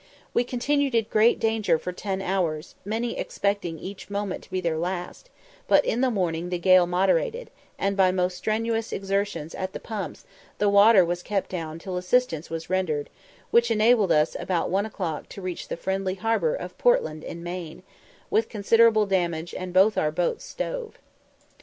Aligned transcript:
We 0.33 0.43
continued 0.43 0.95
in 0.95 1.05
great 1.11 1.37
danger 1.39 1.77
for 1.77 1.91
ten 1.91 2.23
hours, 2.23 2.73
many 2.83 3.19
expecting 3.19 3.77
each 3.77 4.09
moment 4.09 4.43
to 4.43 4.49
be 4.49 4.59
their 4.59 4.79
last, 4.79 5.29
but 5.67 5.85
in 5.85 6.01
the 6.01 6.09
morning 6.09 6.49
the 6.49 6.57
gale 6.57 6.87
moderated, 6.87 7.51
and 7.77 7.95
by 7.95 8.11
most 8.11 8.35
strenuous 8.35 8.91
exertions 8.91 9.53
at 9.53 9.73
the 9.73 9.79
pumps 9.79 10.25
the 10.57 10.69
water 10.69 11.05
was 11.05 11.21
kept 11.21 11.51
down 11.51 11.77
till 11.77 11.97
assistance 11.97 12.49
was 12.49 12.67
rendered, 12.67 13.11
which 13.51 13.69
enabled 13.69 14.11
us 14.11 14.35
about 14.39 14.71
one 14.71 14.87
o'clock 14.87 15.29
to 15.29 15.41
reach 15.43 15.67
the 15.67 15.77
friendly 15.77 16.15
harbour 16.15 16.55
of 16.55 16.79
Portland 16.79 17.23
in 17.23 17.43
Maine, 17.43 17.83
with 18.31 18.49
considerable 18.49 19.05
damage 19.05 19.53
and 19.53 19.71
both 19.71 19.99
our 19.99 20.09
boats 20.11 20.43
stove. 20.43 20.97